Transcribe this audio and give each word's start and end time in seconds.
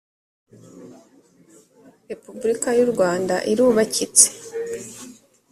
repubulika 2.09 2.69
y’ 2.77 2.79
u 2.85 2.87
rwanda 2.91 3.35
irubakitse. 3.51 4.27